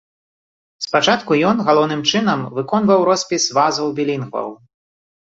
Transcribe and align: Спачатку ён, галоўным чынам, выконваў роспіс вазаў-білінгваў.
Спачатку 0.85 1.35
ён, 1.49 1.59
галоўным 1.67 2.01
чынам, 2.11 2.39
выконваў 2.55 2.99
роспіс 3.09 3.45
вазаў-білінгваў. 3.57 4.49